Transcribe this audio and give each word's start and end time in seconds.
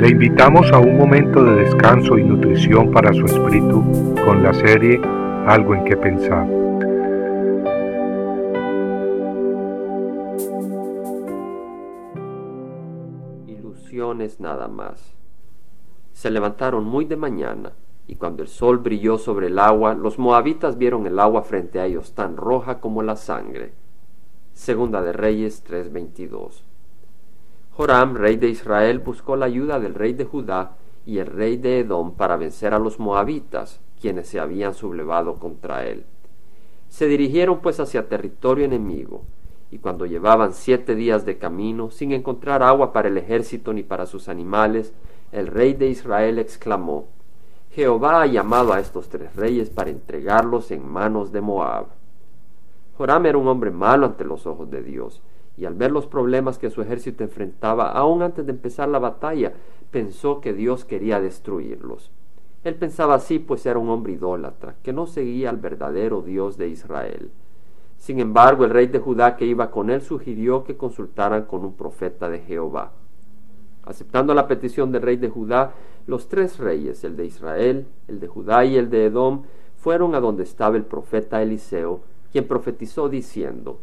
Le 0.00 0.08
invitamos 0.08 0.72
a 0.72 0.78
un 0.78 0.96
momento 0.96 1.44
de 1.44 1.56
descanso 1.56 2.16
y 2.16 2.24
nutrición 2.24 2.90
para 2.90 3.12
su 3.12 3.26
espíritu 3.26 3.84
con 4.24 4.42
la 4.42 4.54
serie 4.54 4.98
Algo 5.46 5.74
en 5.74 5.84
que 5.84 5.94
pensar. 5.94 6.48
Ilusiones 13.46 14.40
nada 14.40 14.68
más. 14.68 15.14
Se 16.14 16.30
levantaron 16.30 16.86
muy 16.86 17.04
de 17.04 17.16
mañana 17.16 17.72
y 18.06 18.14
cuando 18.14 18.42
el 18.42 18.48
sol 18.48 18.78
brilló 18.78 19.18
sobre 19.18 19.48
el 19.48 19.58
agua, 19.58 19.92
los 19.92 20.18
moabitas 20.18 20.78
vieron 20.78 21.06
el 21.06 21.18
agua 21.18 21.42
frente 21.42 21.78
a 21.78 21.84
ellos 21.84 22.14
tan 22.14 22.38
roja 22.38 22.80
como 22.80 23.02
la 23.02 23.16
sangre. 23.16 23.74
Segunda 24.54 25.02
de 25.02 25.12
Reyes 25.12 25.62
3:22. 25.62 26.62
Joram, 27.80 28.14
rey 28.14 28.36
de 28.36 28.50
Israel, 28.50 28.98
buscó 28.98 29.36
la 29.36 29.46
ayuda 29.46 29.80
del 29.80 29.94
rey 29.94 30.12
de 30.12 30.26
Judá 30.26 30.76
y 31.06 31.16
el 31.16 31.24
rey 31.24 31.56
de 31.56 31.78
Edom 31.78 32.14
para 32.14 32.36
vencer 32.36 32.74
a 32.74 32.78
los 32.78 32.98
moabitas, 32.98 33.80
quienes 33.98 34.28
se 34.28 34.38
habían 34.38 34.74
sublevado 34.74 35.36
contra 35.36 35.86
él. 35.86 36.04
Se 36.90 37.06
dirigieron 37.06 37.60
pues 37.60 37.80
hacia 37.80 38.06
territorio 38.06 38.66
enemigo, 38.66 39.22
y 39.70 39.78
cuando 39.78 40.04
llevaban 40.04 40.52
siete 40.52 40.94
días 40.94 41.24
de 41.24 41.38
camino, 41.38 41.90
sin 41.90 42.12
encontrar 42.12 42.62
agua 42.62 42.92
para 42.92 43.08
el 43.08 43.16
ejército 43.16 43.72
ni 43.72 43.82
para 43.82 44.04
sus 44.04 44.28
animales, 44.28 44.92
el 45.32 45.46
rey 45.46 45.72
de 45.72 45.88
Israel 45.88 46.38
exclamó, 46.38 47.06
Jehová 47.70 48.20
ha 48.20 48.26
llamado 48.26 48.74
a 48.74 48.80
estos 48.80 49.08
tres 49.08 49.34
reyes 49.36 49.70
para 49.70 49.88
entregarlos 49.88 50.70
en 50.70 50.86
manos 50.86 51.32
de 51.32 51.40
Moab. 51.40 51.86
Joram 52.98 53.24
era 53.24 53.38
un 53.38 53.48
hombre 53.48 53.70
malo 53.70 54.04
ante 54.04 54.26
los 54.26 54.46
ojos 54.46 54.70
de 54.70 54.82
Dios, 54.82 55.22
y 55.60 55.66
al 55.66 55.74
ver 55.74 55.92
los 55.92 56.06
problemas 56.06 56.56
que 56.56 56.70
su 56.70 56.80
ejército 56.80 57.22
enfrentaba, 57.22 57.90
aún 57.92 58.22
antes 58.22 58.46
de 58.46 58.52
empezar 58.52 58.88
la 58.88 58.98
batalla, 58.98 59.52
pensó 59.90 60.40
que 60.40 60.54
Dios 60.54 60.86
quería 60.86 61.20
destruirlos. 61.20 62.10
Él 62.64 62.76
pensaba 62.76 63.16
así, 63.16 63.38
pues 63.38 63.66
era 63.66 63.78
un 63.78 63.90
hombre 63.90 64.14
idólatra, 64.14 64.76
que 64.82 64.94
no 64.94 65.06
seguía 65.06 65.50
al 65.50 65.58
verdadero 65.58 66.22
Dios 66.22 66.56
de 66.56 66.68
Israel. 66.68 67.30
Sin 67.98 68.20
embargo, 68.20 68.64
el 68.64 68.70
rey 68.70 68.86
de 68.86 69.00
Judá 69.00 69.36
que 69.36 69.44
iba 69.44 69.70
con 69.70 69.90
él 69.90 70.00
sugirió 70.00 70.64
que 70.64 70.78
consultaran 70.78 71.44
con 71.44 71.62
un 71.62 71.74
profeta 71.74 72.30
de 72.30 72.38
Jehová. 72.38 72.92
Aceptando 73.84 74.32
la 74.32 74.48
petición 74.48 74.90
del 74.90 75.02
rey 75.02 75.18
de 75.18 75.28
Judá, 75.28 75.74
los 76.06 76.28
tres 76.28 76.58
reyes, 76.58 77.04
el 77.04 77.16
de 77.16 77.26
Israel, 77.26 77.86
el 78.08 78.18
de 78.18 78.28
Judá 78.28 78.64
y 78.64 78.78
el 78.78 78.88
de 78.88 79.04
Edom, 79.04 79.42
fueron 79.76 80.14
a 80.14 80.20
donde 80.20 80.42
estaba 80.42 80.78
el 80.78 80.84
profeta 80.84 81.42
Eliseo, 81.42 82.00
quien 82.32 82.48
profetizó 82.48 83.10
diciendo, 83.10 83.80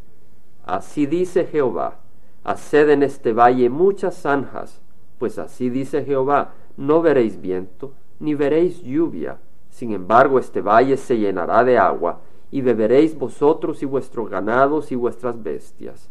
Así 0.68 1.06
dice 1.06 1.46
Jehová, 1.46 1.96
haced 2.44 2.90
en 2.90 3.02
este 3.02 3.32
valle 3.32 3.70
muchas 3.70 4.22
zanjas, 4.22 4.82
pues 5.18 5.40
así 5.40 5.70
dice 5.70 6.04
Jehová, 6.04 6.56
no 6.76 7.02
veréis 7.02 7.40
viento, 7.40 7.94
ni 8.20 8.36
veréis 8.36 8.84
lluvia, 8.84 9.38
sin 9.70 9.94
embargo 9.94 10.40
este 10.40 10.60
valle 10.60 10.98
se 10.98 11.18
llenará 11.18 11.64
de 11.64 11.78
agua, 11.78 12.20
y 12.52 12.60
beberéis 12.60 13.18
vosotros 13.18 13.82
y 13.82 13.86
vuestros 13.86 14.30
ganados 14.30 14.92
y 14.92 14.96
vuestras 14.96 15.42
bestias. 15.42 16.10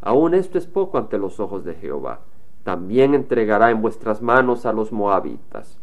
Aun 0.00 0.32
esto 0.32 0.56
es 0.56 0.66
poco 0.66 0.96
ante 0.96 1.18
los 1.18 1.38
ojos 1.38 1.62
de 1.62 1.74
Jehová, 1.74 2.20
también 2.64 3.12
entregará 3.12 3.70
en 3.70 3.82
vuestras 3.82 4.22
manos 4.22 4.64
a 4.64 4.72
los 4.72 4.90
moabitas. 4.90 5.78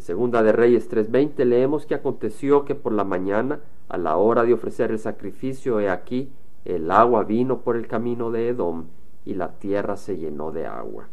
En 0.00 0.06
segunda 0.06 0.42
de 0.42 0.52
Reyes 0.52 0.88
3:20 0.88 1.44
leemos 1.44 1.84
que 1.84 1.94
aconteció 1.94 2.64
que 2.64 2.74
por 2.74 2.94
la 2.94 3.04
mañana, 3.04 3.60
a 3.90 3.98
la 3.98 4.16
hora 4.16 4.44
de 4.44 4.54
ofrecer 4.54 4.90
el 4.90 4.98
sacrificio, 4.98 5.78
he 5.78 5.90
aquí, 5.90 6.32
el 6.64 6.90
agua 6.90 7.24
vino 7.24 7.58
por 7.58 7.76
el 7.76 7.86
camino 7.86 8.30
de 8.30 8.48
Edom, 8.48 8.86
y 9.26 9.34
la 9.34 9.58
tierra 9.58 9.98
se 9.98 10.16
llenó 10.16 10.52
de 10.52 10.66
agua. 10.66 11.08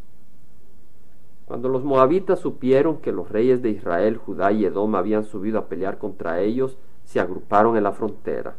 Cuando 1.44 1.68
los 1.68 1.84
moabitas 1.84 2.40
supieron 2.40 3.00
que 3.00 3.12
los 3.12 3.30
reyes 3.30 3.62
de 3.62 3.72
Israel, 3.72 4.16
Judá 4.16 4.54
y 4.54 4.64
Edom 4.64 4.96
habían 4.96 5.26
subido 5.26 5.60
a 5.60 5.66
pelear 5.66 5.98
contra 5.98 6.40
ellos, 6.40 6.78
se 7.04 7.20
agruparon 7.20 7.76
en 7.76 7.84
la 7.84 7.92
frontera. 7.92 8.56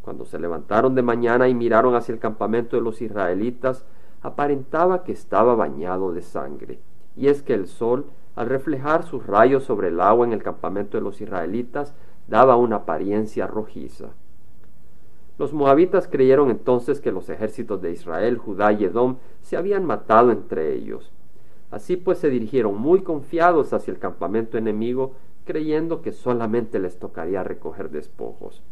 Cuando 0.00 0.24
se 0.24 0.40
levantaron 0.40 0.96
de 0.96 1.02
mañana 1.02 1.46
y 1.46 1.54
miraron 1.54 1.94
hacia 1.94 2.12
el 2.12 2.18
campamento 2.18 2.74
de 2.74 2.82
los 2.82 3.00
israelitas, 3.00 3.84
aparentaba 4.22 5.04
que 5.04 5.12
estaba 5.12 5.54
bañado 5.54 6.10
de 6.12 6.22
sangre. 6.22 6.80
Y 7.14 7.28
es 7.28 7.44
que 7.44 7.54
el 7.54 7.68
sol, 7.68 8.06
al 8.34 8.48
reflejar 8.48 9.04
sus 9.04 9.26
rayos 9.26 9.64
sobre 9.64 9.88
el 9.88 10.00
agua 10.00 10.26
en 10.26 10.32
el 10.32 10.42
campamento 10.42 10.96
de 10.96 11.02
los 11.02 11.20
israelitas, 11.20 11.94
daba 12.28 12.56
una 12.56 12.76
apariencia 12.76 13.46
rojiza. 13.46 14.10
Los 15.38 15.52
moabitas 15.52 16.08
creyeron 16.08 16.50
entonces 16.50 17.00
que 17.00 17.12
los 17.12 17.28
ejércitos 17.28 17.80
de 17.82 17.92
Israel, 17.92 18.38
Judá 18.38 18.72
y 18.72 18.84
Edom 18.84 19.16
se 19.40 19.56
habían 19.56 19.84
matado 19.84 20.30
entre 20.30 20.72
ellos. 20.74 21.12
Así 21.70 21.96
pues 21.96 22.18
se 22.18 22.28
dirigieron 22.28 22.78
muy 22.78 23.00
confiados 23.00 23.72
hacia 23.72 23.92
el 23.92 23.98
campamento 23.98 24.58
enemigo, 24.58 25.14
creyendo 25.44 26.02
que 26.02 26.12
solamente 26.12 26.78
les 26.78 26.98
tocaría 26.98 27.42
recoger 27.42 27.90
despojos. 27.90 28.62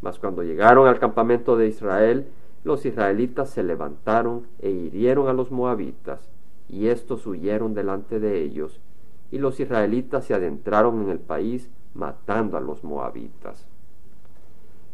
Mas 0.00 0.18
cuando 0.18 0.42
llegaron 0.42 0.86
al 0.86 0.98
campamento 0.98 1.56
de 1.56 1.66
Israel, 1.66 2.28
los 2.64 2.86
israelitas 2.86 3.50
se 3.50 3.62
levantaron 3.62 4.46
e 4.60 4.70
hirieron 4.70 5.28
a 5.28 5.32
los 5.32 5.50
moabitas, 5.50 6.30
y 6.70 6.88
éstos 6.88 7.26
huyeron 7.26 7.74
delante 7.74 8.20
de 8.20 8.42
ellos, 8.42 8.80
y 9.30 9.38
los 9.38 9.60
israelitas 9.60 10.24
se 10.24 10.34
adentraron 10.34 11.02
en 11.02 11.10
el 11.10 11.18
país 11.18 11.70
matando 11.94 12.56
a 12.56 12.60
los 12.60 12.84
moabitas. 12.84 13.66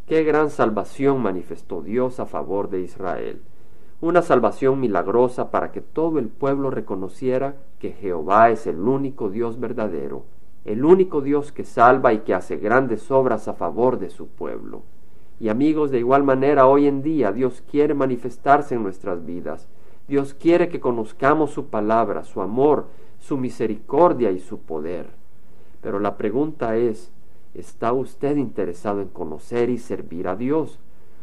Qué 0.06 0.22
gran 0.25 0.50
salvación 0.50 1.20
manifestó 1.20 1.82
Dios 1.82 2.20
a 2.20 2.26
favor 2.26 2.70
de 2.70 2.81
Israel, 2.81 3.42
una 4.00 4.22
salvación 4.22 4.78
milagrosa 4.81 5.50
para 5.50 5.72
que 5.72 5.81
todo 5.81 6.19
el 6.19 6.28
pueblo 6.28 6.70
reconociera 6.70 7.56
que 7.78 7.93
Jehová 7.93 8.50
es 8.50 8.66
el 8.66 8.78
único 8.81 9.31
Dios 9.31 9.58
verdadero, 9.58 10.25
el 10.64 10.84
único 10.84 11.20
Dios 11.20 11.53
que 11.53 11.64
salva 11.64 12.12
y 12.12 12.19
que 12.20 12.34
hace 12.34 12.56
grandes 12.56 13.10
obras 13.10 13.48
a 13.48 13.54
favor 13.54 13.98
de 13.98 14.10
su 14.10 14.28
pueblo. 14.28 14.82
Y 15.38 15.48
amigos, 15.48 15.91
de 15.91 15.98
igual 15.98 16.25
manera, 16.25 16.66
hoy 16.66 16.87
en 16.87 17.03
día 17.03 17.32
Dios 17.32 17.62
quiere 17.70 17.94
manifestarse 17.94 18.75
en 18.75 18.82
nuestras 18.82 19.25
vidas. 19.25 19.69
Dios 20.09 20.34
quiere 20.34 20.69
que 20.69 20.81
conozcamos 20.81 21.50
su 21.50 21.67
palabra, 21.67 22.25
su 22.25 22.41
amor, 22.41 22.87
su 23.19 23.37
misericordia 23.37 24.31
y 24.31 24.39
su 24.39 24.61
poder. 24.61 25.09
Pero 25.81 25.99
la 25.99 26.17
pregunta 26.17 26.77
es, 26.77 27.11
¿está 27.55 27.93
usted 27.93 28.37
interesado 28.37 29.00
en 29.00 29.09
conocer 29.09 29.69
y 29.71 29.78
servir 29.78 30.28
a 30.28 30.37
Dios? 30.37 30.78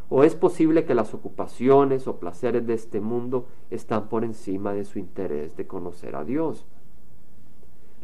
¿O 0.10 0.24
es 0.24 0.36
posible 0.36 0.86
que 0.86 0.96
las 0.96 1.14
ocupaciones 1.14 2.08
o 2.08 2.18
placeres 2.18 2.68
de 2.68 2.74
este 2.74 3.00
mundo 3.00 3.46
están 3.72 4.10
por 4.10 4.24
encima 4.24 4.74
de 4.74 4.84
su 4.84 5.00
interés 5.00 5.56
de 5.56 5.66
conocer 5.66 6.16
a 6.16 6.24
Dios? 6.24 6.66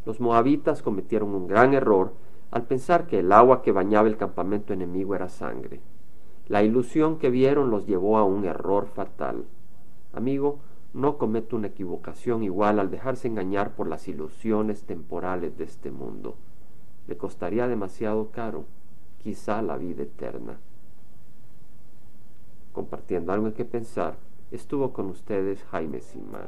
Los 0.06 0.20
moabitas 0.20 0.82
cometieron 0.82 1.36
un 1.36 1.48
gran 1.48 1.74
error 1.74 2.14
al 2.52 2.64
pensar 2.64 3.06
que 3.06 3.20
el 3.20 3.32
agua 3.32 3.62
que 3.62 3.72
bañaba 3.72 4.08
el 4.08 4.18
campamento 4.18 4.74
enemigo 4.74 5.14
era 5.14 5.30
sangre. 5.30 5.82
La 6.48 6.64
ilusión 6.64 7.20
que 7.20 7.30
vieron 7.30 7.70
los 7.70 7.86
llevó 7.86 8.18
a 8.18 8.24
un 8.24 8.46
error 8.46 8.88
fatal. 8.88 9.46
Amigo, 10.14 10.60
no 10.94 11.18
cometa 11.18 11.56
una 11.56 11.68
equivocación 11.68 12.44
igual 12.44 12.80
al 12.80 12.90
dejarse 12.90 13.28
engañar 13.28 13.76
por 13.76 13.88
las 13.88 14.08
ilusiones 14.08 14.84
temporales 14.84 15.58
de 15.58 15.66
este 15.66 15.92
mundo. 15.92 16.36
Le 17.08 17.18
costaría 17.18 17.68
demasiado 17.68 18.32
caro, 18.32 18.66
quizá 19.22 19.62
la 19.62 19.78
vida 19.78 20.04
eterna. 20.04 20.58
Compartiendo 22.72 23.34
algo 23.34 23.48
en 23.48 23.54
que 23.54 23.66
pensar, 23.66 24.16
estuvo 24.52 24.92
con 24.94 25.08
ustedes 25.08 25.64
Jaime 25.72 26.02
Simán. 26.02 26.48